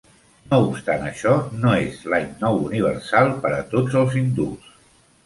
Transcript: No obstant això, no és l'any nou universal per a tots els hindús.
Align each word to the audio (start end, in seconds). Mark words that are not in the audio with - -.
No 0.51 0.57
obstant 0.67 1.03
això, 1.09 1.33
no 1.65 1.73
és 1.89 1.99
l'any 2.13 2.25
nou 2.45 2.57
universal 2.71 3.29
per 3.45 3.53
a 3.59 3.61
tots 3.75 3.99
els 4.01 4.17
hindús. 4.23 4.73